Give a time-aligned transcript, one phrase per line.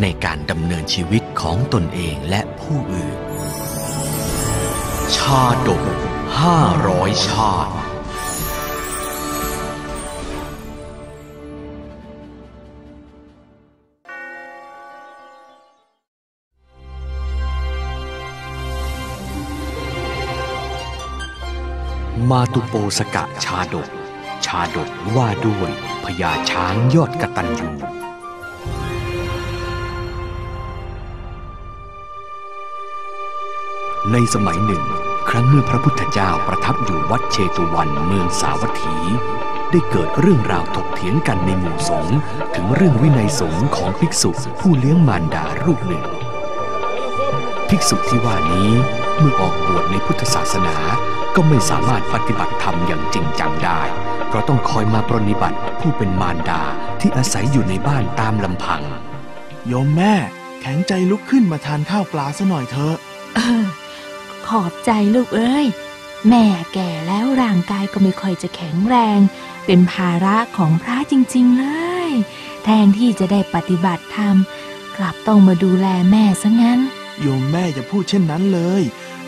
[0.00, 3.18] ในการดำเนินชีวิตของตนเองและผู้อื่น
[5.16, 5.82] ชาดก
[6.40, 7.74] ห้าร้อยชาติ
[22.30, 23.88] มาตุโปสกะชาดก
[24.46, 25.70] ชาดกว่าด้วย
[26.04, 27.70] พญาช้างยอดกระตัญญู
[34.12, 34.84] ในสมัยหนึ่ง
[35.30, 38.96] ครั้งเมื่อพระพุทธเจ้าประทับอยู่วัดเชตุวันเมืองสาวัตถี
[39.70, 42.18] ได้เกิดเรื่องราวถกเถียงกันในหมู่สงฆ์
[42.54, 46.04] ถึงเรื่องวินัยสงฆ์ของภิกษุผู้เลี้ยงมารดารูปหนึ่ง
[47.68, 48.70] ภิกษุที่ว่านี้
[49.18, 50.76] เมื่อออกบวชในพุทธศาสนา
[51.34, 53.80] ก็ไม่สามารถปฏิบัติธรรมอย่างจริงจังได้
[54.28, 56.62] เพราะต้องคอยมาปรนนิบัติผู้เป็นมารดา
[57.00, 58.82] ที่อาศัยอยู่ในบ้านตามลำพัง
[59.66, 60.14] โยมแม่
[60.60, 62.96] แข็งใจลุกขึ้นมาทานข้าวปลาซะหน่อยเถอะ
[63.36, 63.64] เออ
[64.50, 65.66] ขอบใจลูกเอ้ย
[66.28, 66.44] แม่
[66.74, 69.20] แก่แล้วร่างกายก็ไม่ค่อยจะแข็งแรง
[69.66, 71.66] เป็นภาระของพระจริง ๆ เล
[72.08, 72.10] ย
[72.64, 74.36] แทนที่จะได้ปฏิบัติธรรม
[74.96, 76.80] กลับต้องมาดูแลแม่ซะงั้น
[77.20, 78.82] โยมแม่อย่าพูดเช่นนั้นเลย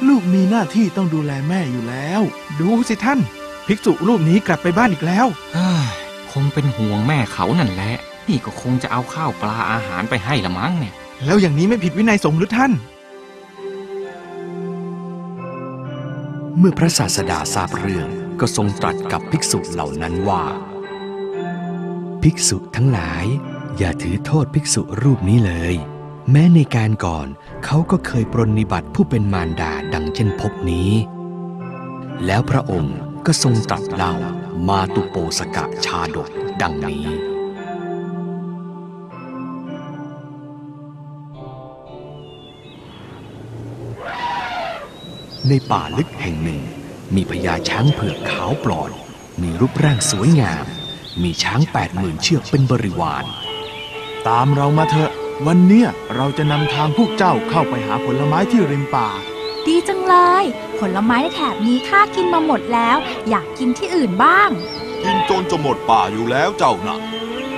[0.08, 2.22] ลูกมีหน้าที่ต้องดูแลแม่อยู่แล้ว
[2.60, 3.20] ดูสิท่าน
[3.66, 5.86] ภิกษุรูปนี้กลับไปบ้านอีกแล้วเฮ้ย
[6.32, 7.94] คงเป็นห่วงแม่เขานั่นแหละ
[8.28, 12.72] นี่ก็คงจะเอาข้าวปลาอาหารไปให้ละมั้งเนี่ย แล้วอย่างนี้ไม่ผิดวินัยสงฆ์หรือท่าน
[16.64, 18.08] มื่อพระศาสดาทราบเรื่อง
[18.40, 20.42] ก็ทรงตรัสกับภิกษุเหล่านั้นว่า
[22.22, 23.24] ภิกษุทั้งหลาย
[23.78, 25.74] อย่าถือโทษภิกษุรูปนี้เลย
[26.30, 27.26] แม้ในการก่อน
[27.64, 30.90] เขาก็เคยปรนนิบัติผู้เป็นมารดาดังเช่นพบนี้
[32.26, 34.14] แล้วพระองค์ก็ทรงตรัสเล่า
[34.68, 36.28] มาตุโปสกะชาดก
[36.62, 37.31] ดังนี้
[45.48, 46.60] ในป่าลึกแห่งหนึ่ง
[47.14, 48.90] มีพญาช้างเผือกขาวปลอด
[49.42, 50.64] มีรูปร่างสวยงาม
[51.22, 53.24] มีช้างแปดหมื่นเชือกเป็นบริวาร
[54.28, 55.10] ตามเรามาเถอะ
[55.46, 59.08] วันเนี้ยเราจะนำทางพวกเจ้าเข้าไปหาผลไม้ที่ริมป่า
[59.66, 60.44] ดีจังเลย
[60.80, 62.96] ผลไม้ในแถบนี้ข้ากินมาหมดแล้ว
[63.28, 64.50] อยากกินที่อื่นบ้าง
[65.04, 66.98] กินจนจะหมดป่าอยู่แล้วเจ้านะ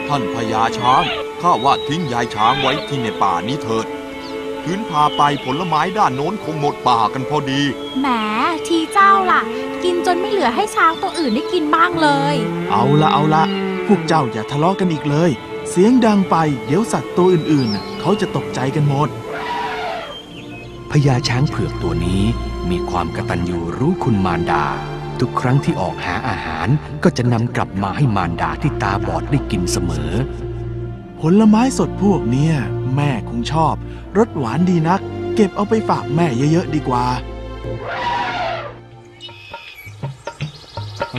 [0.09, 1.05] ท่านพญาช้าง
[1.43, 3.87] ข้าว่าทิ้งยายช้างไว้ที่ในป่านี้เถิด
[4.65, 7.63] คืนพาไปผลไม้ด้านโน้นคงหมดป่ากันพอดี
[8.01, 8.07] แหม
[8.67, 9.41] ทีเจ้าล่ะ
[9.85, 12.37] กินจนไม่เหลือให้ช้างตัวอื่นได้กินบ้างเลย
[12.71, 13.45] เอาละเอาละ
[13.87, 15.31] พวกเจ้าอย่าทะเลาะกันอีกเลย
[15.71, 16.37] เสียงดังไป
[16.67, 19.09] เดี๋ยวสัตว์ตัวอื่นๆน่ะเขาจะตกใจกันหมด
[20.91, 22.23] พญาช้างเผือกตัวนี้
[22.71, 24.65] มีความกตัญญูรู้คุณมารดา
[25.21, 26.69] ทุกครั้งที่ออกหาอาหาร
[27.05, 30.13] ก็จะนำกลับมาให้มารดาที่ตาบอดได้กินเสมอ
[31.27, 32.55] ผลไม้สดพวกเนี้ย
[32.95, 33.75] แม่คงชอบ
[34.19, 35.01] รสหวานดีนัก
[35.35, 37.07] เก็บเอาไปฝากแม่เยอะๆดีกว่า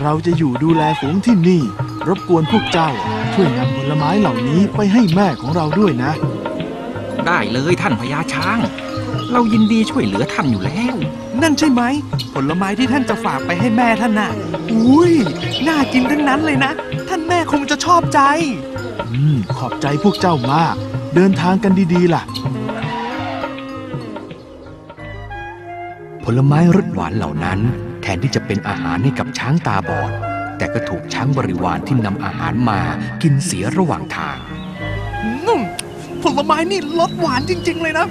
[0.02, 1.62] เราจะอยู่ดูแลฝูงที่นี่
[2.08, 2.90] รบกวนพวกเจ้า
[3.34, 6.12] ช่วยนำผลไม้เหล่านี้ไปให้แม่ของเราด้วยนะ
[7.26, 8.58] ได้เลยท่านพญาช้าง
[9.32, 10.96] เรายินดีช่วยเหลือท่านอยู่แล้ว
[11.42, 11.82] นั่นใช่ไหม
[12.34, 14.32] ผลไม้ที่ท่านจะฝากไปให้แม่ท่านน่ะ
[14.74, 15.14] อุ้ย
[15.68, 16.72] น่ากินทั้งนั้นเลยนะ
[17.10, 18.22] ท่านแม่คงจะชอบใจ
[19.16, 20.76] อืม ขอบใจพวกเจ้ามาก
[21.16, 22.24] เดินทางกันดีๆล่ะ
[26.24, 27.60] ผลไม้รสหวานเหล่านั้น
[28.02, 30.12] แทนที่จะเป็นอาหารให้กับช้างตาบอด
[30.58, 32.80] แต่ก็ถูกช้างบริวารที่นำอาหารมา
[33.22, 34.38] กินเสียระหว่างทาง
[35.48, 35.62] นุ่ม
[36.24, 38.06] ผลไม้นี่รสหวานจริง ๆ เลยนะ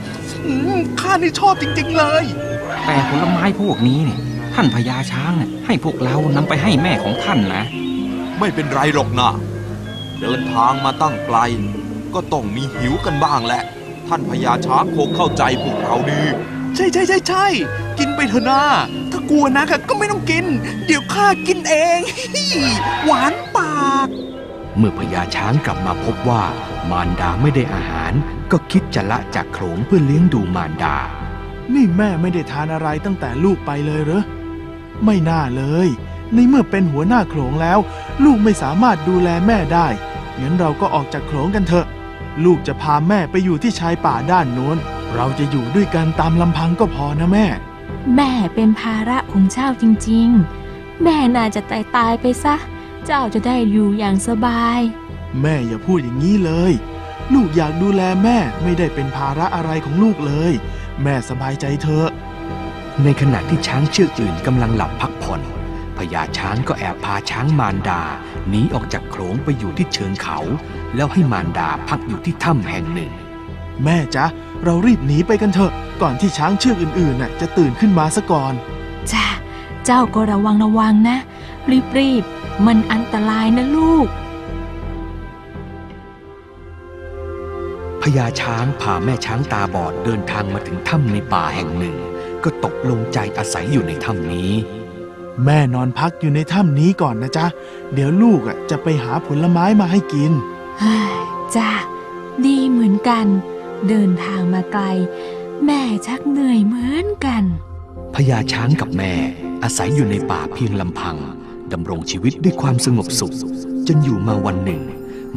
[0.47, 2.25] อืมข้านี่ชอบจริง ๆ เลย
[2.87, 4.19] แต่ผลไม้พวกนี้เนี่ย
[4.55, 7.63] ท่านพญาช้างน่ะให้พวกเรานำไปให้แม่ของท่านนะ
[8.39, 9.35] ไม่เป็นไรหรอกนะ
[10.21, 11.39] เดินทางมาตั้งไกล
[12.15, 13.63] ก็ต้องมีหิวกันบ้างแหละ
[14.09, 16.23] ท่านพญาช้างคงเข้าใจพวกเราดี
[16.75, 17.47] ใช่ใช่ใช่ใช่
[17.99, 18.63] กินไปเถอะนะ
[19.13, 20.45] ถ้ากลัวนะก็ไม่ต้องกิน
[20.87, 21.99] เดี๋ยวข้ากินเอง
[23.05, 24.09] หวานปาก
[24.77, 26.43] เมื่อพญาช้างกลับมาพบว่า
[26.91, 28.13] มารดาไม่ได้อาหาร
[28.53, 30.97] ก็คิดจะละจากโขลงเพื่อเลี้ยงดูมารดา
[31.75, 34.23] นี่แม่ไม่ได้ทานอะไรตั้งแต่ลูกไปเลยเหรอ
[35.05, 35.89] ไม่น่าเลย
[36.35, 37.79] ในเมื่อเป็นหัวหน้าโขลงแล้ว
[38.25, 39.89] ลูกไม่สามารถดูแลแม่ได้
[40.41, 41.87] งั้นเราก็ออกจากโขลงกันเถอะ
[42.45, 44.77] ลูกจะพาแม่ไปอยู่ที่ชายป่าด้านโน้น
[45.15, 47.47] เราจะอยู่ด้วยกันตามลำพังก็พอนะแม่
[48.17, 52.57] แม่เป็นภาระของเจ้าจริงๆ แม่น่าจะตายตายๆไปซะ
[53.07, 54.81] เจ้าจะได้อยู่อย่างสบาย
[55.41, 56.73] แม่อย่าพูดอย่างนี้เลย
[57.35, 60.53] ลูกอยากดูแลแม่ไม่ได้เป็นภาระอะไรของลูกเลย
[61.03, 62.09] แม่สบายใจเถอะ
[63.03, 65.41] ในขณะที่ช้างเชือกอื่นกำลังหลับพักผ่อน
[65.99, 68.03] พญาช้างก็แอบพาช้างมารดา
[68.49, 70.39] หนีออกจากโขลงไปอยู่ที่เชิงเขา
[70.97, 73.13] แล้วให้มารดาพักอยู่ที่ถ้ำแห่งหนึ่ง
[73.85, 74.27] แม่จ๊ะ
[74.65, 78.55] เรารีบหนีไปกันเถอะ ก่อนที่ช้างเชือกอื่นๆน่ะจะตื่นขึ้นมาซะก่อน
[79.13, 79.27] จ้า
[79.85, 81.19] เจ้าก็ระวังระวังนะ
[81.99, 84.09] รีบๆมันอันตรายนะลูก
[88.03, 91.97] พญาช้างพาแม่ช้างตาบอดเดินทางมาถึงถ้ำในป่าแห่งหนึ่ง
[92.45, 94.53] ก็ตกลงใจอาศัยอยู่ในถ้ำนี้
[95.45, 97.47] แม่นอนพักอยู่ในถ้ำนี้ก่อนนะจ๊ะ
[97.95, 100.33] เดี๋ยวลูกอะจะไปหาผลไม้มาให้กิน
[100.81, 101.15] เฮ้ย
[101.57, 101.71] จ้า
[102.45, 103.27] ดีเหมือนกัน
[103.89, 104.85] เดินทางมาไกล
[105.67, 107.45] แม่ชักเหนื่อยเหมือนกัน
[108.15, 109.13] พญาช้างกับแม่
[109.63, 111.17] อาศัยอยู่ในป่าเพียงลำพัง
[111.73, 113.37] ดำรงชีวิตด้วยความสงบสุข
[113.87, 114.83] จนอยู่มาวันหนึ่ง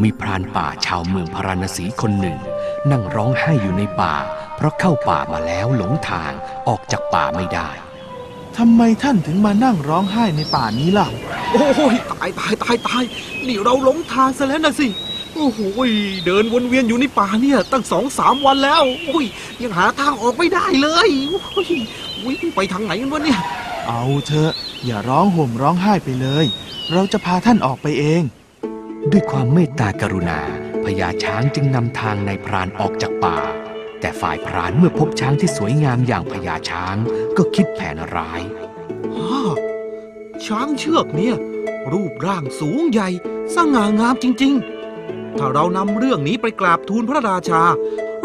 [0.01, 2.37] มีพรานป่าชาวเมืองพาราณสีคนหนึ่ง
[2.91, 4.15] นั่งร้องไห้อยู่ในป่า
[4.55, 6.31] เพราะเข้าป่ามาแล้วหลงทาง
[6.67, 7.69] ออกจากป่าไม่ได้
[8.57, 11.07] ทำไมท่านถึงมานั่งร้องไห้ในป่านี้ล่ะ
[11.51, 13.03] โอ้ยตายตายตายตาย
[13.47, 14.87] นี่เราหลงทางซะแล้วนะสิ
[15.33, 15.89] โอ้โหย
[16.25, 19.25] เดินวนเวียนอยู่ในป่าเนี่ยตั้งสองสามวันแล้วอุ้ย
[19.61, 21.67] ยังหาทางออกไม่ได้เลยโอ้ย
[22.25, 23.39] วิ่งไปทางไหนกันวะเนี่ย
[23.87, 24.51] เอาเถอะ
[24.85, 26.45] อย่าร้องห่มร้องไห้ไปเลย
[26.93, 28.21] เราจะพาท่านออกไปเอง
[29.11, 30.39] ด้วยความเมตตากรุณา
[30.83, 33.37] พญาช้างจึงนำทางนายพรานออกจากป่า
[33.99, 36.95] แต่ฝ่ายพรานเมื่อพบช้างที่สวยงามอย่างพญาช้าง
[37.37, 38.41] ก็คิดแผนร้าย
[39.15, 39.41] ฮ่า
[40.45, 41.35] ช้างเชือกเนี่ย
[41.93, 43.09] รูปร่างสูงใหญ่
[43.55, 44.53] สง่างามจริง
[44.97, 47.63] ๆ ถ้าเรานำเรื่องนี้ไปกราบทูลพระราชา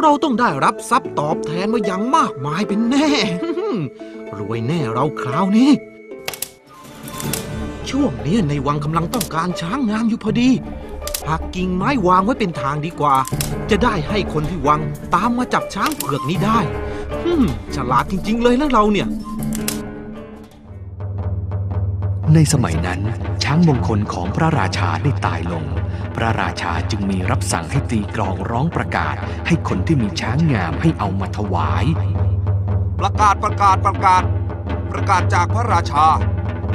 [0.01, 3.11] เราต้องได้รับทรัพย์ตอบแทนมาอย่างมากมายเป็นแน่
[4.39, 5.71] รวยแน่เราคราวนี้
[7.91, 10.51] ช่วงนี้ในวังกำลังต้องการช้างงามอยู่พอดี
[11.29, 13.17] หักกิ่งไม้วางไว้เป็นทางดีกว่า
[13.73, 14.81] จะได้ให้คนที่วัง
[15.15, 16.59] ตามมาจับช้างเผือกนี้ได้
[17.23, 17.43] ฮึม
[17.75, 19.09] ฉลาดจริง ๆ เลยนะเราเนี่ย
[22.35, 23.01] ในสมัยนั้น
[23.45, 25.65] ช้างมงคลของพระราชาได้ตายลง
[26.17, 29.15] พระราชาจึงมีรับสั่งให้ตีกลองร้องประกาศ
[29.47, 31.85] ให้คนที่มีช้างงามให้เอามาถวาย
[33.01, 34.23] ประกาศประกาศประกาศ
[34.93, 36.07] ประกาศจากพระราชา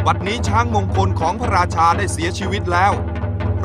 [0.06, 2.94] บัดนี้ช้างมงคลของพระราชาได้เสียชีวิตแล้ว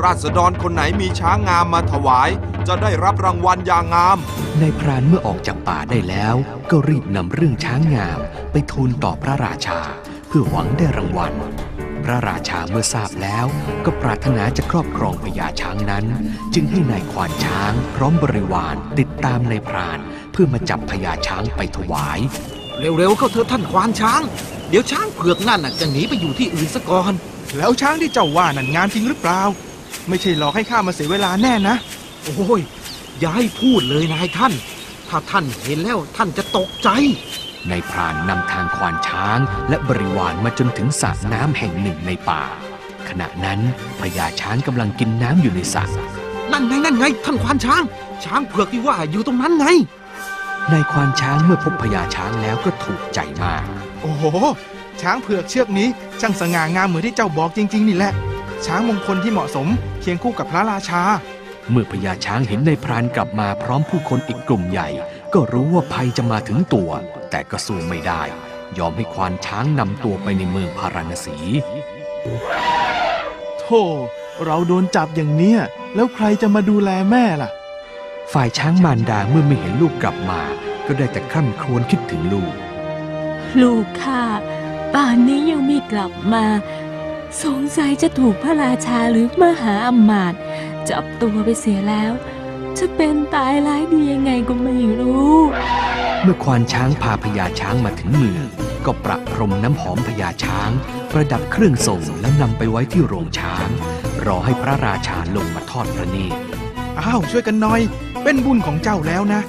[0.03, 2.29] ราษฎรคนไหนมีช้างงามมาถวาย
[2.67, 4.17] จะได้รับรางวัลอย่างงาม
[4.59, 6.35] ในายพรานเมื่อออกจากป่าได้แล้ว
[6.71, 8.19] ก็รีบนำเรื่องช้างงาม
[8.51, 9.79] ไปทูลต่อพระราชา
[10.27, 11.33] เพื่อหวังได้รางวัล
[12.03, 13.45] พระราชาเมื่อทราบแล้ว
[13.85, 16.05] ก็ปรารถนาจะครอบครองพญาช้างนั้น
[16.53, 19.99] จึงให้นายควานช้าง พร้อมบริวารติดตามนายพราน
[20.31, 22.19] เพื่อมาจับพญาช้างไปถวาย
[22.79, 24.21] เร็วๆเข้าเถอะท่านควานช้าง
[24.69, 27.13] เดี๋ยวช้างเผือกนั่นน่ะจะหนีไปอยู่ที่อื่นซะก่อน
[27.57, 29.41] แล้วช้างที่เจ้าว่านั่นงามจริงหรือเปล่า
[30.09, 31.75] ไม่ใช่หลอกให้ข้ามาเสียเวลาแน่นะ
[32.23, 32.61] โอ้ย
[33.19, 34.53] อย่าให้พูดเลยนายท่าน
[35.09, 36.89] ถ้าท่านเห็นแล้วท่านจะตกใจ
[37.69, 39.39] นายพรานนำทางควานช้าง
[39.69, 42.43] และบริวารมาจนถึงสระน้ำแห่งหนึ่งในป่า
[43.09, 43.59] ขณะนั้น
[43.99, 45.83] พญาช้างกำลังกินน้ำอยู่ในสระ
[46.51, 47.83] นั่นไงนั่นไง ท่านควานช้าง
[48.23, 49.65] ช้างเผือกที่ว่าอยู่ตรงนั้นไง
[50.71, 53.65] นายควานช้างเมื่อพบพญาช้างแล้วก็ถูกใจมาก
[54.01, 54.23] โอ้โห
[55.01, 55.87] ช้างเผือกเชือกนี้
[56.21, 58.13] ช่างสง่างามเหมือนที่เจ้าบอกจริง ๆ นี่แหละ
[58.67, 59.67] ช้างมงคลที่เหมาะสม
[60.01, 61.01] เคียงคู่กับพระราชา
[61.69, 64.89] เมื่อพญาช้างเห็นนายพรานกลับมาพร้อมผู้คนอีกกลุ่มใหญ่
[65.33, 66.91] ก็รู้ว่าภัยจะมาถึงตัว
[67.29, 68.21] แต่ก็สู้ไม่ได้
[68.77, 71.37] ยอมให้ควานช้างนำตัวไปในเมืองพาราณสี
[73.59, 73.83] โธ่
[74.45, 75.59] เราโดนจับอย่างเนี้ย
[75.95, 77.49] แล้วใครจะมาดูแลแม่ล่ะ
[78.33, 80.41] ฝ่ายช้างมารดาเมื่อไม่เห็นลูกกลับมา
[80.85, 82.53] ก็ได้แต่คร่ำครวญคิดถึงลูก
[83.61, 84.23] ลูกข้า
[84.93, 86.45] ป่านนี้ยังไม่กลับมา
[87.41, 90.39] สงสัยจะถูกพระราชาหรือมหาอำมาตย์
[90.89, 92.11] จับตัวไปเสียแล้ว
[92.77, 95.33] จะเป็นตายร้ายดียังไงก็ไม่รู้
[96.23, 98.45] เมื่อควานช้างพาพญาช้างมาถึงเมือง
[98.85, 100.71] ก็ประพรมน้ำหอมพญาช้าง
[101.11, 103.67] ประดับเครื่องทรงแล้วนำไปไว้ที่โรงช้าง
[104.25, 106.37] รอให้พระราชาลงมาทอดพระเนตร
[107.01, 107.81] อ้าวช่วยกันหน่อย
[108.23, 109.41] เป็นบุญของเจ้าแล้วนะ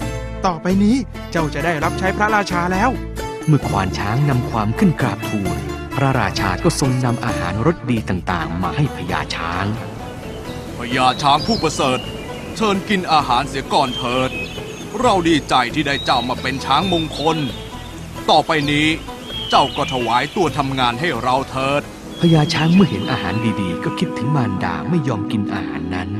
[0.46, 0.96] ต่อไปนี้
[1.30, 2.90] เจ้าจะได้รับใช้พระราชาแล้ว
[3.46, 5.58] เมื่อควานช้างนำความขึ้นกราบทูล
[5.96, 9.66] พระราชาก็ทรงนำอาหารรสดีต่างๆ มาให้พญาช้าง
[10.78, 11.98] พญาช้างผู้ประเสริฐ
[12.56, 14.30] เชิญกินอาหารเสียก่อนเถิด
[15.00, 17.36] เราดีใจที่ได้เจ้ามาเป็นช้างมงคล
[18.30, 18.88] ต่อไปนี้
[19.50, 21.82] เจ้าก็ถวายตัวทำงานให้เราเถิด
[22.20, 26.10] พญาช้างเมื่อเห็นอาหารดีๆ ก็คิดถึงมารดาไม่ยอมกินอาหารนั้น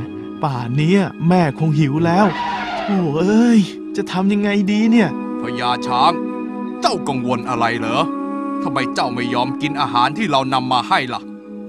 [0.43, 2.25] ป่านเนี้ยแม่คงหิวแล้ว
[2.85, 3.59] โอ้เอ้ย
[3.95, 5.09] จะทำยังไงดีเนี่ย
[5.41, 6.11] พญาช้าง
[6.81, 8.01] เจ้ากังวลอะไรเหรอ
[8.63, 11.21] ทำไมเจ้าไม่ยอมกินอาหารที่เรานำมาให้ล่ะ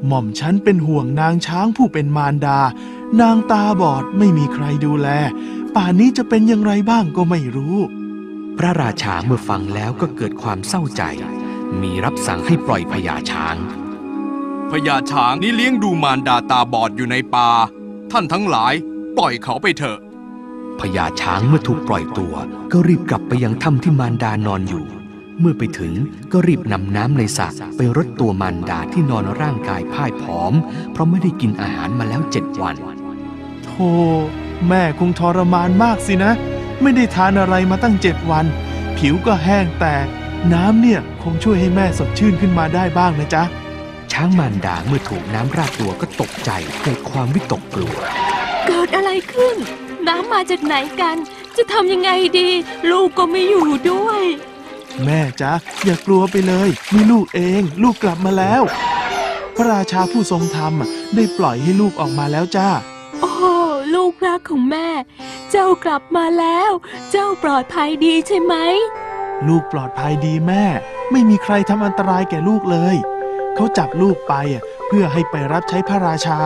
[0.07, 2.59] หม่อมฉันเป็นห่วงนางช้างผู้เป็นมารดา
[3.21, 5.09] นางตาบอดไม่มีใครดูแล
[5.75, 7.77] ป่านนี้จะเป็นอย่างไรบ้างก็ไม่รู้
[8.59, 11.03] พระราชาเมื่อฟังแล้วก็เกิดความเศร้าใจ
[11.81, 13.57] มีรับสั่งให้ปล่อยพญาช้าง
[14.71, 17.51] พญาช้างนี่เลี้ยงดูมารดาตาบอดอยู่ในป่า
[18.13, 18.75] ท่านทั้งหลาย
[19.17, 19.99] ปล่อยเขาไปเถอะ
[20.81, 22.35] พญาช้างเมื่อถูกปล่อยตัว
[22.73, 24.85] ก็รีบกลับไปยังถ้ำที่มารดานอนอยู่
[25.41, 25.93] เมื่อไปถึง
[26.33, 30.53] ก็รีบนำน้ำในสระไปรดตัวมารดาที่นอนร่างกายพ่ายผอม
[30.93, 32.77] เพราะไม่ได้กินอาหารมาแล้วเจ็ดวัน
[33.65, 33.91] โธ่
[34.69, 36.33] แม่คงทรมานมากสินะ
[36.83, 38.45] ไม่ได้ทานอะไรมาตั้งเจ็ดวัน
[38.99, 40.07] ผิวก็แห้งแตก
[40.55, 43.43] น้ำเนี่ยคงช่วยให้แม่สดชื่นขึ้นมาได้บ้างนะจ๊ะ
[44.13, 46.51] ช้างมารดาเมื่อถูกน้ำราดตัวก็ตกใจ
[46.83, 47.97] เกิดความวิตกกลัว
[48.67, 49.57] เกิดอะไรขึ้น
[50.09, 51.17] น้ำมาจากไหนกัน
[51.57, 52.49] จะทำยังไงดี
[52.91, 54.23] ลูกก็ไม่อยู่ด้วย
[55.05, 55.53] แม่จ๊ะ
[55.85, 58.63] อย่ากลัวไปเลยนี่ลูกเอง ลูกกลับมาแล้ว
[59.57, 62.69] พระราชาผู้ทรงธรรมอะได้ปล่อยให้ลูกออกมาแล้วจ้า
[63.21, 63.33] โอ้
[63.95, 64.89] ลูกรักของแม่
[65.51, 66.71] เจ้ากลับมาแล้ว
[67.11, 68.55] เจ้าปลอดภัยดีใช่ไหม
[69.47, 70.65] ลูกปลอดภัยดีแม่
[71.11, 72.97] ไม่มีใครทำอันตรายแก่ลูกเลย
[73.55, 76.39] เขาจับลูกไปอะเพื่อให้ไปรับใช้พระราชา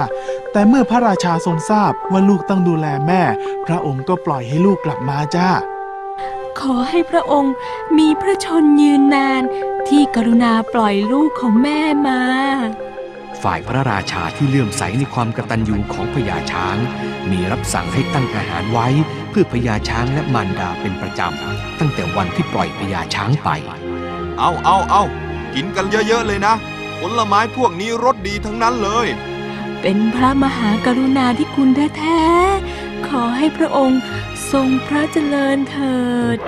[0.52, 3.22] แต่เมื่อพระราชาทรงทราบว่าลูกต้องดูแลแม่
[3.66, 5.50] พระองค์ก็ปล่อยให้ลูกกลับมาจ้า
[6.62, 7.54] ขอให้พระองค์
[7.98, 9.42] มีพระชนยืนนาน
[9.88, 12.20] ที่กรุณาปล่อยลูกของแม่มา
[13.42, 16.76] ฝ่ายพระราชาที่เลื่อมใสในความกตัญญูของพญาช้าง
[17.30, 18.88] มีรับสั่งให้ตั้งอาหารไว้
[19.30, 23.48] เพื่อพญาช้างและมารดาเป็นประจำ ตั้งแต่วันที่ปล่อยพญาช้างไป
[24.38, 25.02] เอาเอาเอา
[25.54, 26.54] กินกันเยอะๆเลยนะ
[27.00, 29.06] ผลไม้พวกนี้รสดีทั้งนั้นเลย
[29.80, 34.00] เป็นพระมหากรุณาธิคุณแท้ๆขอให้พระองค์
[34.52, 35.98] ทรงพระเจริญเถิ
[36.36, 36.38] ด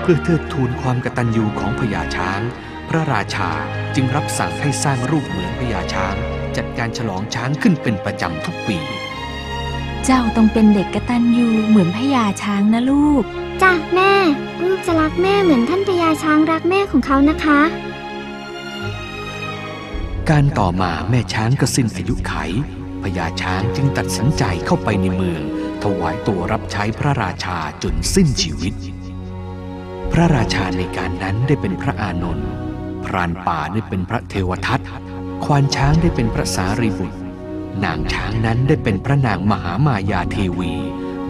[0.00, 2.40] เพื่อเทิดทูนความกตัญญูของพญาช้าง
[2.88, 3.50] พระราชา
[3.94, 6.16] จึงรับสั่งให้สร้างรูปเหมือนพญาช้าง
[6.56, 8.78] จัดการฉลองช้างขึ้นเป็นประจำทุกปี
[10.04, 13.24] เจ้าต้องเป็นเด็กกตัญญูเหมือนพญาช้างนะลูก
[13.62, 14.14] จ้ะแม่
[14.62, 17.60] ลูกจะรักแม่เหมือนท่านพญาช้างรักแม่ของเขานะคะ
[20.30, 22.32] การต่อมาแม่ช้างก็สิ้นอายุไข
[23.02, 25.42] พญาช้างจึงตัดสินใจเข้าไปในเมือง
[25.84, 28.74] ถวายตัวรับใช้พระราชาจนสิ้นชีวิต
[30.12, 32.48] พระราชาในการนั้นได้เป็นพระอานนท์
[33.04, 34.80] พรานป่าได้เป็นพระเทวทัต
[35.44, 37.18] ควานช้างได้เป็นพระสารีบุตร
[37.84, 40.72] นางช้างนั้นได้เป็นพระนางมหามายาเทวี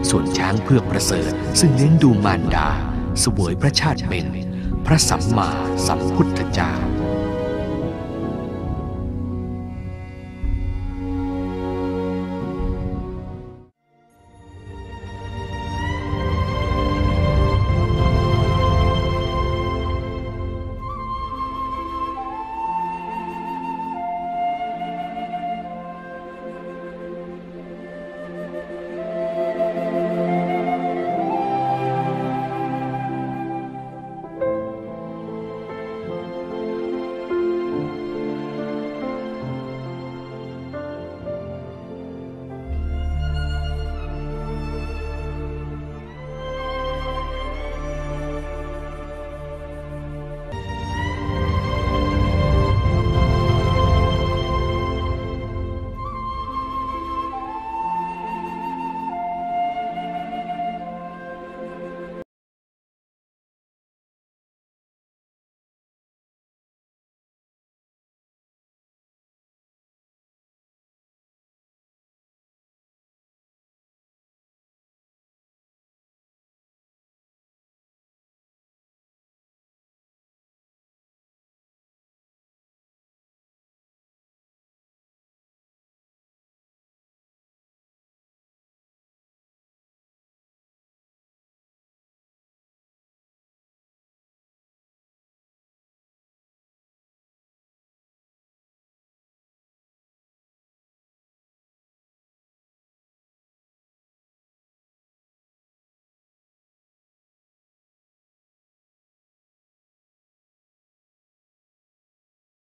[0.09, 2.69] ส่วนช้างเพื่อประเสริฐ ซึ่งเลี้ยงดูมารดา
[3.19, 4.25] เสวยพระชาติเป็น
[4.85, 5.49] พระสัมมา
[5.87, 6.73] สัมพุทธเจ้า